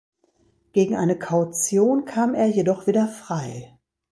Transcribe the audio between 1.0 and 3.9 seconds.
Kaution kam er jedoch wieder frei.